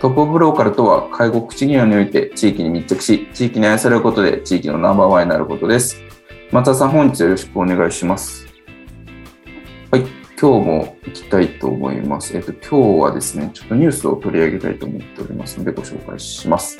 [0.00, 6.08] トップブローカルとは介護福祉業において地域に密着し地域に愛されることで地域のナンバーワンになることです
[6.50, 8.46] 松田さん、本日よろしくお願いします。
[9.90, 10.06] はい、
[10.40, 12.34] 今日も行きたいと思います。
[12.34, 16.78] えっと、今日はですね、ちょっとニュースを取り上げたいと思っておりますので、ご紹介します。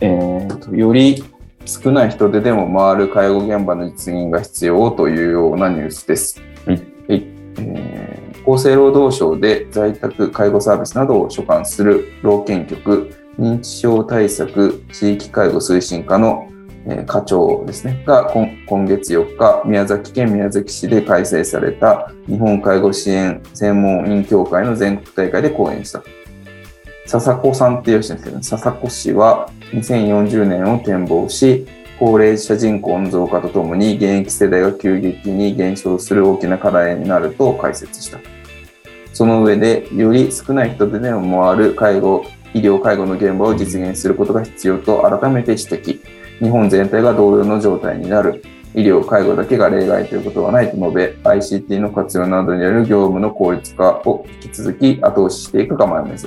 [0.00, 1.22] えー、と、より
[1.66, 6.42] 少ない人手でも回る介護現場の実現が必要というようなニュースです。
[6.66, 6.76] はい。
[7.08, 7.24] はい
[7.58, 8.19] えー、
[8.52, 16.48] 厚生労働省で在宅介護サービスなどを所管する老健局認知症対策地域介護推進課の
[17.06, 26.02] 課長ですね、が今月4日、宮崎県宮崎市で開催された日本介護支援専門員協会の全国大会で講演した。
[27.06, 31.68] 笹子さんっていう人ですけど、ね、笹子氏は2040年を展望し、
[32.00, 38.18] 高齢者人口の増加とともに現役世代が急激に減少する大きな課題になると解説した。
[39.20, 46.00] その上で、より少ない人手でも回る介護、医療介護の現場を実現することが必要と改めて指摘。
[46.38, 48.42] 日本全体が同様の状態になる。
[48.74, 56.26] 医療、介護だけが例外ということはないと述べ、ICT の活用などによる業務の効率化を引き続き後押ししていく構えを目す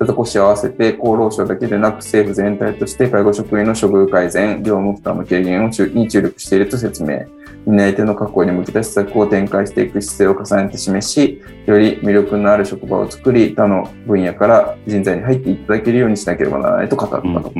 [0.00, 0.06] る。
[0.06, 7.26] 少し合わせて厚労省だけでなく政府全体として介護職員の処遇改善、業務負担の軽減をに注力していると説明。
[7.66, 17.52] 担い手の確保に向けた施策を展開していく姿勢を重ねて示し、より魅力のある職場を作り、他の分野から人材に入っていただけるようにしなければならないと語ったと。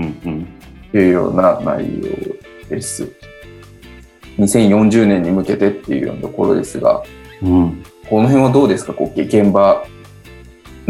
[0.92, 2.04] いうような内容
[2.68, 3.08] です。
[4.38, 7.02] 2040年に向けてっていうようなところですが、
[7.42, 9.84] うん、この辺はどうですか、こう現場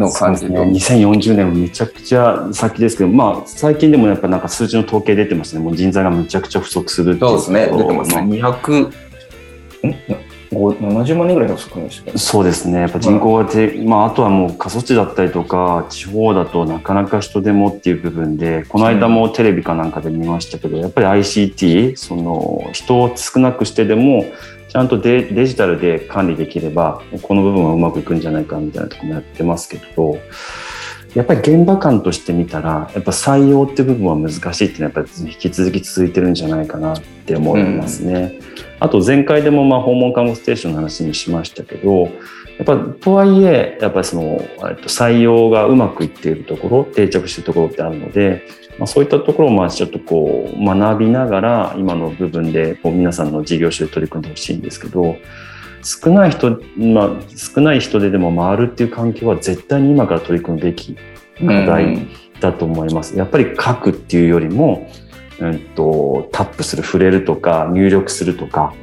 [0.01, 8.23] の感じで、ね、2040年はめちゃくちゃ先ですけど、まあ、最近でもやっぱなんか数字の統計出てますね、もう人材がめちゃくちゃ不足するそうですね、出てますね。
[8.23, 8.93] 200ん？
[10.69, 12.81] 70万人ぐらいの少ないですそうですね。
[12.81, 24.25] やっぱ人口がて、まあ、あとはもう過疎地だったりとか、地方だとなかなか人手もっていう部分で、この間もテレビかなんかで見ましたけど、やっぱり ICT、その人を少なくしてでも、
[24.69, 30.19] ちゃんとデデジタルで管理できれば、この部分はうまくいくんじゃないかみたいなとこもやってますけど、
[31.15, 38.39] やっぱり現場感として見たら、やっぱ採用って部分は難しいっていうのはやっぱり引き続き続いてるんじゃないかなって思いますね。
[38.43, 38.51] うん
[38.81, 42.09] あと前回でもまあ訪問看護ステーションの話にしましたけど、や
[42.63, 44.39] っぱとはいえ、やっぱりその、
[44.87, 48.47] 採用がうまくいっているところ、定着しているところってあるので、
[48.79, 55.17] まあ、そういったところをまあちょっとこう学びながら、今の部分でこう皆さんの事業所で取り組んでほしいんですけど、
[55.83, 60.97] 少ない人、まあ、少ない人ででも回るっていう環境は絶対に今から取り組むべき
[61.39, 62.07] 課題
[62.41, 63.17] だと思います。
[63.17, 64.91] やっぱり書くっていうよりも、
[65.39, 68.75] うんと、タップする、触れるとか、入力するとか、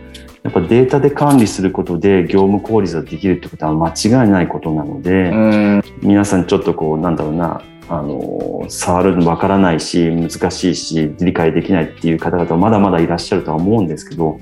[0.44, 14.40] やっぱデータで管理することで業務効率ができるってことは間違いないことなので、皆さんちょっとこう、なんだろうな、あの、触るのわからないし、難しいし、理解できないっていう方々はまだまだいらっしゃるとは思うんですけど、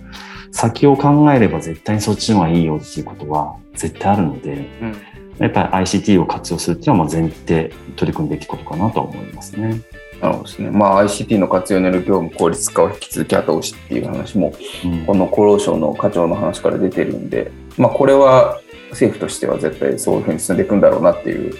[0.56, 4.96] 先を考えれば絶対にそっちの方がいいよっていうことは絶対あるので、うん、
[5.38, 9.82] やっぱり ICT を活用するっていうのは前提取り組むべきことかなとは思いますね。
[10.22, 10.72] なるほどですね。
[10.72, 14.54] まあ ICT の活用による業務効率化を引き続き後押しっていう話も、
[14.86, 21.54] うん、この厚労省の課長の話から出てるんで、まあこれは政府としては絶対そういうふうに進んでいくんだろうなっていう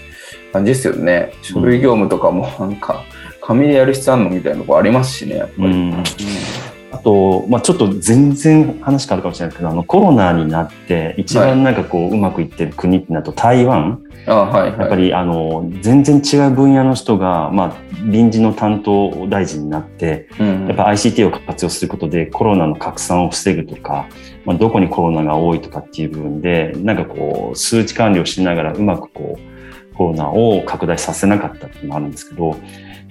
[0.54, 1.34] 感じですよね。
[1.42, 3.04] 書類業務とかもなんか
[3.42, 5.66] 紙でやる必要あるのみたいなとこありますしね、やっぱり。
[5.66, 6.75] うんあ
[7.06, 14.02] と、まあ、ちょっと全然話変わるかもしれないですけど、あのコロナになって一番なんかこう、はい、うまくいってる国ってなると台湾？
[14.28, 17.76] あはい、はい、やっぱりあの全然違う分野の人が、まあ、
[18.06, 24.08] 臨時の担当大臣になって、うん、やっぱ ICT を活用することでコロナの拡散を防ぐとか、
[24.44, 32.58] まあ、どこにコロナが多いとかっていう部分で、なんかこう数値管理をしながらうまくこうコロナを拡大させなかったっていうのもあるんですけど、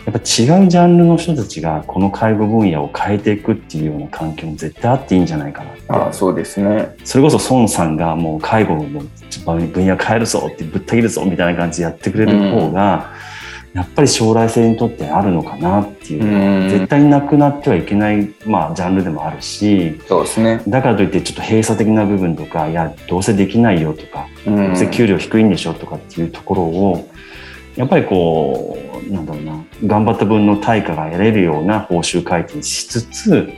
[0.07, 5.83] やっぱ違うジャンルの人たちがこの介護分野を変えていくっていうような環境も絶対あっていいんじゃないかなって。
[5.89, 6.95] ああそうですね。
[7.05, 13.13] それこそ孫さんがもう介護の分野変えるぞってぶった切るぞみたいな感じでやってくれる方が、
[13.73, 20.63] やっぱり将来性にとってあるのかなっていうのは、絶対になくなってはいけない、まあ、ジャンルでもあるしそうですね。
[20.69, 24.57] だからといってちょっと閉鎖的な部分とかいやどうせできないよとかうん。
[24.69, 27.09] どうせ給料低いんでしょとかっていうところを
[27.77, 28.79] やっぱりこ
[29.09, 33.49] うなんだろうな頑張った分の対価が得れるような報酬改定にしつつ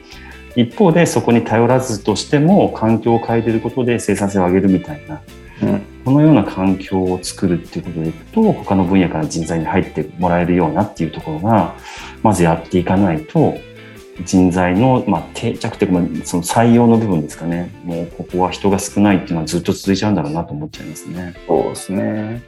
[0.56, 5.20] 一方でそこに頼らずとしても環境を変えていることで生産性を上げるみたいな
[5.62, 11.74] うんこのような環境を作るっていうことでいくと他の分野から人材に入ってもらえるようなっていうところが
[12.22, 13.58] まずやっていかないと
[14.24, 21.34] 人材の、まあ、定着というか、まあその採用の部分ですかねもうここは人が少ないっていうのはずっと続いちゃうんだろうなと思っちゃいますね。
[21.46, 22.42] そうですね。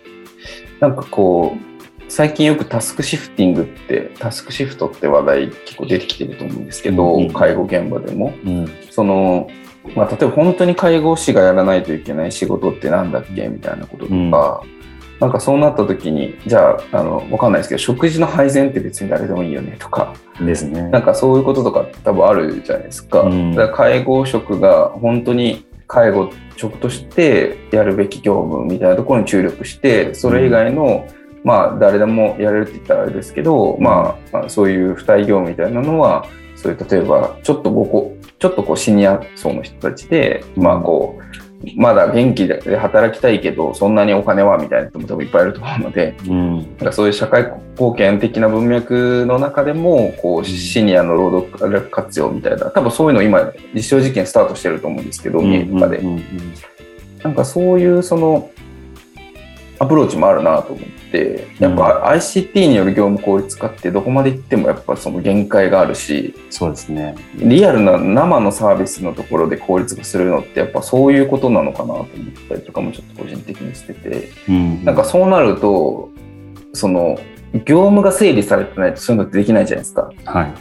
[0.80, 1.68] なんかこう、
[2.10, 8.34] 最近よくタスクシフティングって、タスクシフトって話題結構出てきてると思うんですけど、うんうん介護現場でも。
[8.44, 9.48] うんその、
[9.94, 14.62] まあ、例えば本当に介護士がやらないといけない仕事ってなんだっけみたいなこととか、
[15.20, 20.82] なんかそうなった時に、じゃあ、あの、わかんないですけど、食事の配膳って別に誰でもいいよねとか、ですね。
[20.90, 23.22] なんかそういうこととか多分あるじゃないですか。
[23.22, 31.08] うんだから介護職が本当に介護職としてやるべき業務みたいなところに注力して、それ以外の、
[31.42, 36.26] まあ誰でもやれるって言ったらあれですけど、まあまあそういう付帯業務みたいなのは、
[36.56, 41.37] そういう例えばちょっとごこちょっとこうシニア層の人たちで、まあこう、
[41.76, 46.56] まだ元気で働きたいけど、そんなにお金はみたいな人も多分いっぱいいると思うので、うん。
[46.56, 55.98] なんかそういう社会貢献的な文脈の中でも、こう、シニアの労働力活用みたいな、多分そういうの今、実証実験スタートしてると思うんですけど、三重とかで。
[55.98, 56.22] うんうん。
[57.22, 58.50] なんかそういうその、
[59.80, 60.97] アプローチもあるなと思って、
[61.58, 67.14] やっぱ ICT による業務効率化ってどこまで行ってもやっぱその限界があるし、そうですね。
[67.36, 72.06] リアルな生のサービスのところで効率化するのってやっぱそういうことなのかなと思っ
[72.48, 76.10] たりとかもちょっと個人的にしてて、うんなんかそうなると、
[76.72, 77.18] その、
[77.64, 80.54] 業務が整理されてないとそういうのってできないじゃないですか、はい。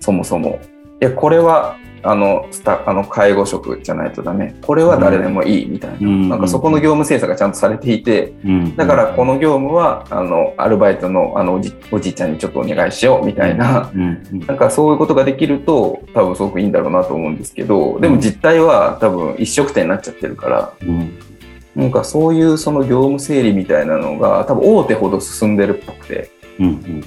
[0.00, 0.60] そもそも。
[1.00, 4.54] いや、これは、あの、スタあの介護職じゃないとダメ。
[4.62, 5.96] これは誰でもいいみたいな。
[6.00, 6.28] うん。
[6.28, 8.76] なんかそこの業務精査がちゃんとされていて、うん。
[8.76, 21.18] だからこの業務は、あの、アルバイトのあのおじおじいちゃんにちょっとお願いしようみたいな、なんかそういうことができると、多分すごくいいんだろうなと思うんですけど、でも実態は多分一色点になっちゃってるから、うん。
[21.74, 26.30] なんかそういうその業務整理みたいなのが多分大手ほど進んでるっぽくて、
[26.60, 27.04] うんうん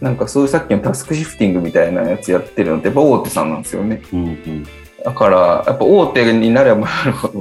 [0.00, 4.02] なんかそういうさっきのタスクシフティングみたいなやつやってるのってやっぱ大手さんなんですよね。
[4.12, 4.66] うんうん。
[5.04, 7.40] だからやっぱ大手になればなるほど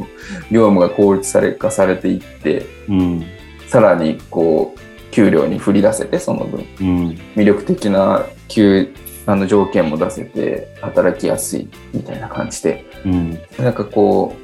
[0.52, 3.26] 業務が効率され化されていって、うん。
[3.68, 6.66] さらにこう給料に振り出せてその分。
[6.80, 7.10] うん。
[7.36, 8.94] 魅力的な給
[9.26, 12.86] あの条件も出せて働きやすいみたいな感じで。
[13.06, 13.40] うん。
[13.58, 14.36] なんかこ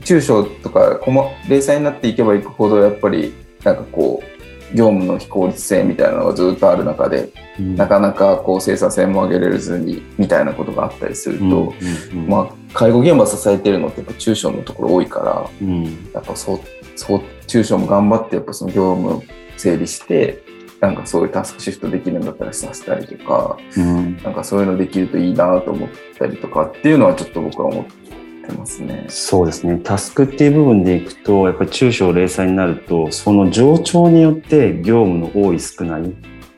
[0.00, 3.34] う中小とか細零細になっていけばいくほどやっぱり
[3.64, 4.37] なんかこう
[4.74, 7.76] 業務の非効率性みたいなのがずっとある中でうん。
[7.76, 15.84] なかなかこう生産性も上げれずにみたいなことがあったりすると、うんうんまあ介護現場支えてるのってやっぱ中小のところ多いからうん。
[16.12, 16.60] やっぱそう
[16.96, 19.22] そう中小も頑張ってやっぱその業務を
[19.56, 20.42] 整理して
[20.80, 24.16] なんかそういうタスクシフトできるんだったらさせたりとかうん。
[24.22, 28.17] なんかそういうのできるといいなと思ったりとかっていうのはちょっと僕は思って
[28.52, 29.06] ますね。
[29.08, 29.80] そうですね。
[29.82, 36.14] タスクっていう部分でいくと、やっぱり中小零細になると、その上長によって業務の多い少ない、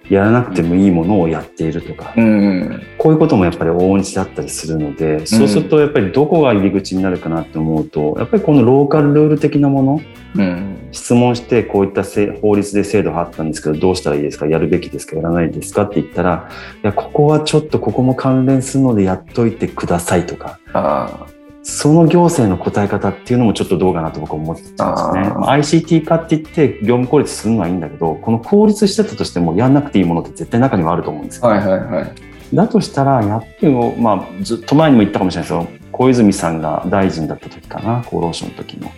[0.08, 10.00] やらなくてもいいものをやっているとか、うんこういうこともやっぱり往々にしてあったりするので、そうするとやっぱりどこが入り口になるかなって思うと、やっぱりこのローカルルール的なもの、
[10.36, 16.50] うん質問してこういったせ法律で制度があったんですけどどうしたらいいですかやるべきですかやらないですかって言ったら
[16.82, 21.26] いやここはちょっとここも関連するのでやっといてくださいとかあ
[21.70, 25.20] その行政の答え方っていうのもちょっとどうかなと僕は思ってますね。
[25.20, 32.14] あーまあ ICT 化って言って業務効率するのはいいんだけどこの効率してたとしてもやんなくていいものって絶対中にはあると思うんですよ、あはいはいはい。
[32.52, 38.90] だとしたらやっぱりもう、まあ、ずっと前にも言ったかもしれないですけど小泉さんが大臣だった時かな厚労省の時の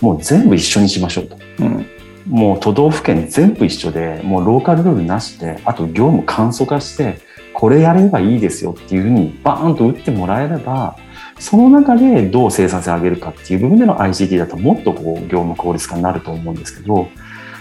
[0.00, 1.36] もう全部一緒にしましょうと。
[1.60, 1.86] うん
[2.28, 7.18] もう都道府県全部一緒で、もうローカルルールなしで、あと業務簡素化して、
[7.52, 10.96] これやればいいですよっていうふうにバーンと打ってもらえれば、
[11.38, 17.08] その中でどう生産性を上げるかっていう部分での ICT だともっとこう業務効率化になると思うんですけど、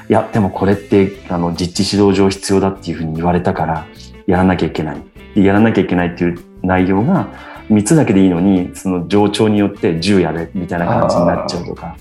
[0.10, 3.86] いや、でもこれってあの実地指導上必要だっていうふうに言われたから、
[4.28, 5.02] やらなきゃいけない。
[5.36, 7.28] やらなきゃいけないっていう内容が
[7.70, 11.98] 3つだけでいいのに、その上長によって10やれみたいな感じになっちゃうとか、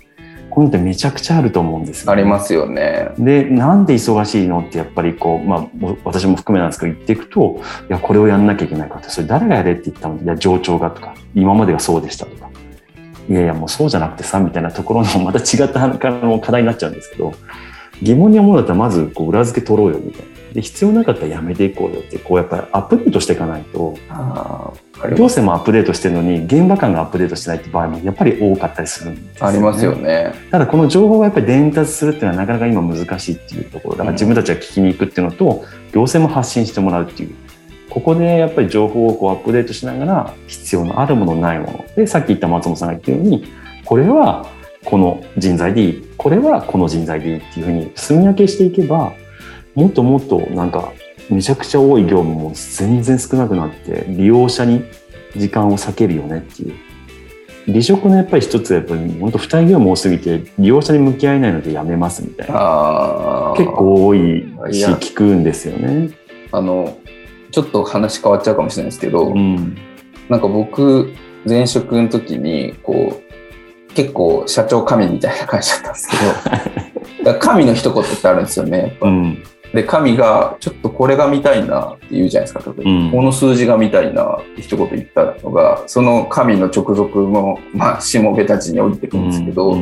[0.55, 3.09] こういうのってめちゃくちゃあると思うんですよ、ありますよね。
[3.19, 5.67] で、なんで忙しいのってやっぱりこう、まあ、
[6.05, 10.23] 私も含めなんですけど言っていくと、いや、これをやんなきゃいけないかって、それ誰がやれって言ったの？
[10.23, 12.49] いや、上長がとか、今までがそうでしたとか、
[13.29, 17.35] いやいや、もうそうじゃなくてさ、みたいなところのまた違った課題になっちゃうんですけど、
[18.01, 20.34] 疑問に思うんだったらまずこう裏付け取ろうよみたいな。
[20.55, 23.99] で必要なかったらやめていこうよってこうやっぱりアップデートしていかないと
[25.17, 30.33] 行政もアップデートしてるのに現場間がアップデートしてないって場合もやっぱり多かったりするんですよ、ね、ありますよね。
[30.53, 33.97] ただこの情報がやっぱり伝達するっていうのはなかなか今難しいっていうところ。
[33.97, 37.35] だから自分たちが聞きに行くっていうのと、行政も発信してもらうっていう。
[37.91, 41.85] ここでやっぱり情報をこうアップデートしながら必要のあるものないもの。
[41.97, 43.45] でさっき言った松本さんが言ったように
[43.85, 44.47] これは
[44.85, 46.09] この人材でいい。
[46.17, 49.13] これはこの人材でいいっていうふうに住み分けしていけば
[49.75, 50.93] もっともっとなんか
[51.31, 54.85] めちゃくちゃ多い業務も全然少なくなって利用者に
[55.37, 56.75] 時間を避けるよねっていう。
[57.67, 63.55] 離職のやっぱり一つはやっぱり本当負担業務多すぎて利用者に向き合えないのでやめますみたいな。
[63.57, 64.19] 結構多い
[64.71, 66.11] し聞くんですよね。
[66.53, 66.99] あの
[67.51, 69.77] ちょっと話変わっちゃうかもしれないですけど、うん、
[70.29, 71.15] なんか僕
[71.47, 76.09] 前職の時にこう結構社長神みたいな感じだったんです
[77.23, 79.43] けど 神の一言ってあるんですよねやっぱ、うん、
[79.75, 82.73] で、神が、ちょっとこれが見たいなって言うじゃないですか。
[82.77, 89.77] うん、この数字が見たいなって一言言ったのが、その神の直属の、まあ、しもべたちに降りてくるんですけど、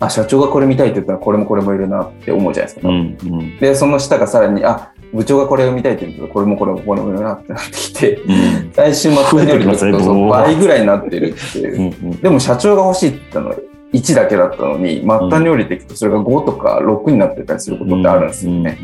[0.00, 2.88] あ、社長がこれ見たいって言ったら、これもこれもいるなって思うじゃないですか。
[2.88, 12.18] うんうん、で、その下がさらに、あ、部長がこれを見たいって言ったら、これもこれもこれもいるなってなってきて、うん、最終まとめよりと倍ぐらいになってるっていう。
[12.20, 13.56] でも社長が欲しいって言ったのは、
[13.92, 18.78] 1だけだったのに、末端に降りていくとそれが5とか6になってたりすることってあるんですよね。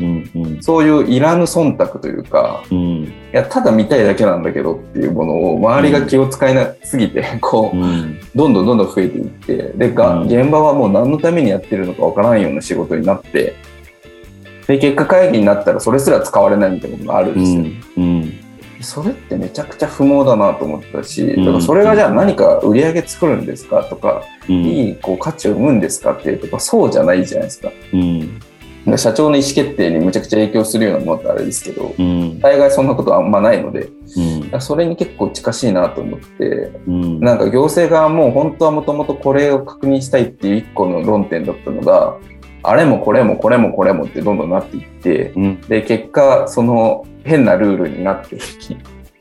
[0.61, 13.55] そういういらぬ忖度というか、うん、いや、ただ見たいだけなんだけどっていうものを周りが気を使いなすぎて、こう、うん、どんどんどんどん増えていって、で、が現場はもう何のためにやってるのかわからんような仕事になって、
[14.67, 17.63] で、結果会議になったらそれすら使われないみたいなことがあるんですよ。
[17.97, 18.48] うん
[18.81, 27.71] それってめちゃくちゃ不毛だなと思ったし、だからそれがじゃあ何か売り上げ作るんですかとか、うん、いいこう価値を生むんですかっていうとそうじゃないじゃないですか。
[27.93, 28.39] うん。
[28.97, 33.89] 社長の意思決定にむちゃくちゃ影響するようなものってあれですけど、うん、大概そんなことはあんまないので、
[34.51, 42.17] うん、それに結構近しいなと思って、うん、なんか行政側も本当はもともとこれを確認したいっていう一個の論点だったのが
[42.63, 45.33] あれもこれもこれもこれもってどんどんなっていって、
[45.67, 48.77] で結果その変なルールになっていき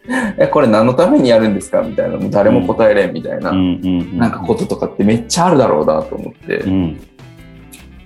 [0.38, 1.82] えこれ何のためにやるんですか？
[1.82, 2.16] みたいな。
[2.16, 6.82] もう誰も答えれんみたいな、なんかこととかってめっちゃあるだろうなと思って、うん、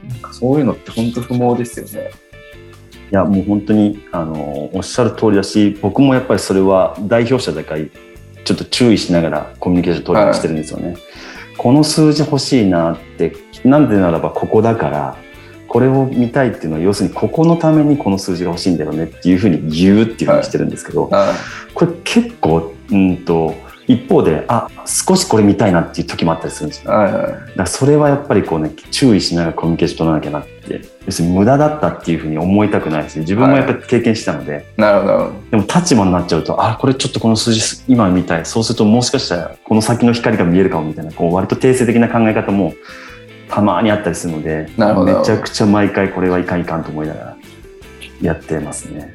[0.09, 2.11] なんかそういうのって本当不毛ですよね。
[3.11, 7.81] いやもう本当にあのおっしゃる通りだし僕もやっぱりそれは代表者だから
[8.43, 10.89] ちょっと注意しながらコミュニケーション取りしてるんですよね。
[10.89, 10.97] はい、
[11.57, 13.33] この数字欲しいなって
[13.65, 15.17] なんでならばここだから
[15.69, 21.37] これを見たいっていうのは要するにここのためにこの数字が欲しいんだよねっていうふうに言うっていうふうにしてるんですけど、はいはい、
[21.75, 23.55] これ結構うんと
[23.89, 35.33] 一方であ少しこれ見たいなっていう時もあったりするんですよ、はいはい、だからそれはやっぱりこうね注意しながらコミュニケーション取らなきゃなって要するに無駄だったっていうふうに思いたくないし自分もやっぱり経験したので、はい、なるほど。
[35.51, 38.47] でも立場になっちゃうとあこれちょっとこの数字今見たい。
[38.47, 42.75] そうするともしかしたらこの先の光が見えるかもみたいなこう割と定性的な考え方も
[43.53, 47.37] たまにあったりするのでめちゃくちゃ毎回これはいかんいかんと思いながら
[48.23, 49.15] やってますね。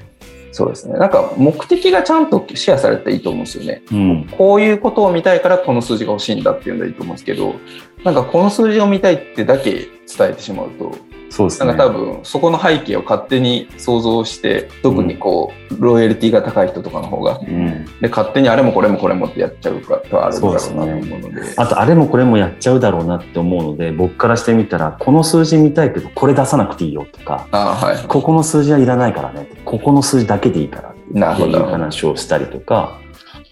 [0.52, 0.98] そうですね。
[0.98, 3.82] なんか目的がちゃんとシェアされていいと思うんですよね。
[3.92, 7.56] うん、こういうことを見たいからこの数字が欲しいんだっていうのがいいと思うんですけど、
[8.04, 9.90] なんかこの数字を見たいってだけ伝
[10.22, 10.96] えてしまうと、
[11.30, 11.68] そうですね。
[11.68, 21.30] なんか多分、そこの背景を勝手に想像して、特にこう、うん、ロイヤリティが高い人とかの方が、うん、で、勝手にあれもこれもこれもってやっちゃうかとあるだろうなと思うので。
[21.30, 33.00] でね、あと、あれもこれもやっちゃうだろうなって思うので、僕からしてみたら、この数字見たいけど、これ出さなくていいよとか、あはい、ここの数字はいらないからね、ここの数字だけでいいからっていう話をしたりとか、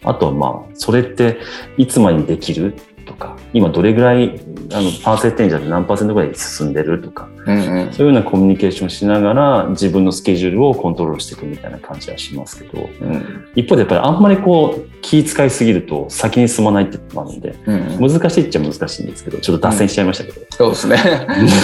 [0.03, 1.39] あとはまあ、それって
[1.77, 4.39] いつまでにできるとか、今どれぐらい
[4.71, 20.97] あのパーセンテージで何パーセントぐらい進んでるとか、うんうん、そういうようなコミュニケーションしながら自分のスケジュールをコントロールしていくみたいな感じはしますけど、うん、一方でやっぱりあんまりこう気遣いすぎると先に進まないってこともあるので、うんうん、難しいっちゃ難しいんですけどちょっと脱線しちゃいましたけど、うん、そうですね。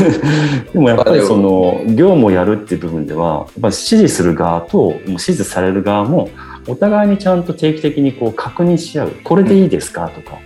[0.73, 6.29] でもやっぱりその業務をやるっていう部分ではやっぱ指示する側と指示される側も
[6.67, 9.11] お互いにちゃんと定期的にこう確認し合う。
[9.23, 10.37] これでいいですかとか、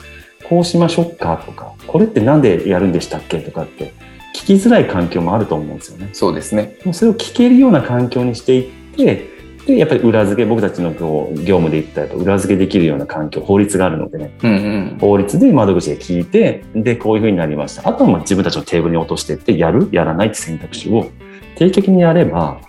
[0.50, 3.94] こうしましょうかとか、これって何でやるんでしたっけとかって
[4.36, 6.10] 聞きづらい環境もあると思うんですよね。
[6.14, 6.78] そうですね。
[6.92, 9.34] それを聞けるような環境にしていって、
[9.66, 14.56] で、やっぱり裏付け、僕たちの業務で言ったら裏付けできるような環境、法律があるのでね、うんう
[14.96, 14.98] ん。
[15.02, 17.90] 法律で窓口で聞いて、で、こういうふうになりました。
[17.90, 19.90] あとはもう自分たちのテーブルに落としていって、やる？
[19.92, 21.10] やらないって選択肢を
[21.56, 22.62] 定期的にやれば、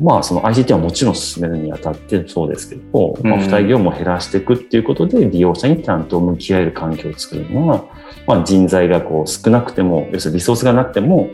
[0.00, 7.84] まあ、その ICT はもちろん進めるにあたってそうですけど、まあ、うん付帯業務を減らしていくっていうことで、利用者にちゃんと向き合える環境を作るのは、
[8.26, 11.30] まあ、人材がこう少なくても、要するにリソースがなくても、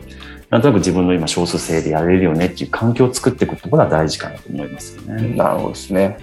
[0.49, 5.35] なんとなく自分の今少数制でやれるよねっていう環境を作っていくことが大事かなと思いますよね。
[5.35, 6.17] なるほどですね。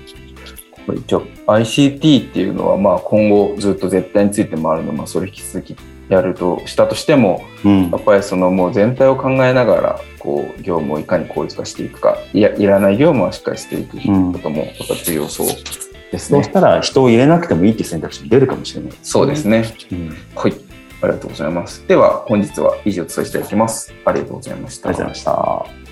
[0.86, 5.76] これ一応 ICT っていうのはまあ今後ずっと絶対についてもあるので、まあ、それ引き続き
[6.08, 13.96] やるとしたとしてもうんやっぱりそのもう全体を考えながらこう業務をいかに効率化していくかいやいらない業務はしっかりしていく
[14.32, 16.38] こともやっぱ重要そうですね。
[16.38, 19.04] そうしたら人を入れなくてもいいっていう選択肢も出るかもしれないですね。
[19.04, 19.64] そうですね。
[19.92, 20.54] うんはい。
[21.00, 21.86] ありがとうございます。
[21.88, 23.92] では本日は以上お伝えしていきます。
[24.04, 24.90] ありがとうございました。
[24.90, 25.82] ありがとうございました。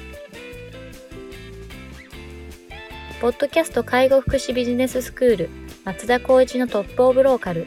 [3.21, 5.51] ポッドキャスト介護福祉ビジネススクール
[5.85, 7.67] 松田光一のトップオブローカル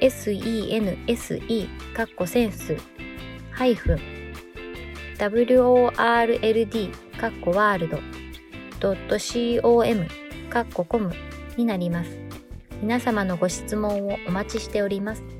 [0.00, 2.76] sense かっこセンス
[3.50, 3.98] ハイフン
[5.18, 7.98] world かっこワールド
[9.60, 10.06] .com
[10.50, 11.12] かっこコム
[11.56, 12.10] になります。
[12.80, 15.37] 皆様のご質問をお待ちしております。